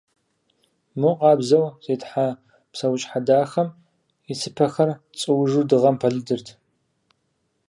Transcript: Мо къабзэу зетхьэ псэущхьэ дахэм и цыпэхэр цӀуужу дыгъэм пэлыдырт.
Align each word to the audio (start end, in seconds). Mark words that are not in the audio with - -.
Мо 0.99 1.11
къабзэу 1.19 1.65
зетхьэ 1.85 2.27
псэущхьэ 2.71 3.19
дахэм 3.27 3.69
и 4.31 4.33
цыпэхэр 4.39 4.89
цӀуужу 5.19 5.67
дыгъэм 5.69 5.95
пэлыдырт. 6.01 6.47